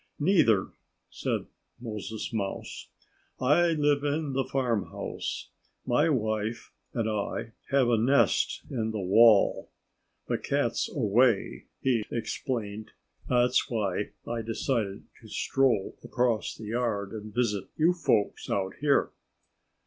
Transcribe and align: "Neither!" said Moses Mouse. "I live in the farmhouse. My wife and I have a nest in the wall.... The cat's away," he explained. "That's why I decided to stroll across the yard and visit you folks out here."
"Neither!" 0.17 0.71
said 1.11 1.45
Moses 1.79 2.33
Mouse. 2.33 2.87
"I 3.39 3.73
live 3.73 4.03
in 4.03 4.33
the 4.33 4.43
farmhouse. 4.43 5.49
My 5.85 6.09
wife 6.09 6.71
and 6.91 7.07
I 7.07 7.51
have 7.69 7.87
a 7.87 7.99
nest 7.99 8.63
in 8.71 8.89
the 8.89 8.99
wall.... 8.99 9.69
The 10.27 10.39
cat's 10.39 10.89
away," 10.89 11.65
he 11.81 12.03
explained. 12.09 12.93
"That's 13.29 13.69
why 13.69 14.09
I 14.25 14.41
decided 14.41 15.03
to 15.21 15.27
stroll 15.27 15.95
across 16.03 16.55
the 16.55 16.65
yard 16.65 17.11
and 17.11 17.31
visit 17.31 17.65
you 17.77 17.93
folks 17.93 18.49
out 18.49 18.73
here." 18.81 19.11